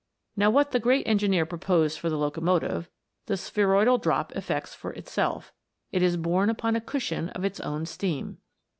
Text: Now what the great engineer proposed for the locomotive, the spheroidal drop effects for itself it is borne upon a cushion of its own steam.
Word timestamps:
Now 0.35 0.49
what 0.49 0.71
the 0.71 0.79
great 0.79 1.07
engineer 1.07 1.45
proposed 1.45 1.99
for 1.99 2.09
the 2.09 2.17
locomotive, 2.17 2.89
the 3.27 3.37
spheroidal 3.37 3.99
drop 3.99 4.35
effects 4.35 4.73
for 4.73 4.93
itself 4.93 5.53
it 5.91 6.01
is 6.01 6.17
borne 6.17 6.49
upon 6.49 6.75
a 6.75 6.81
cushion 6.81 7.29
of 7.29 7.45
its 7.45 7.59
own 7.59 7.85
steam. 7.85 8.39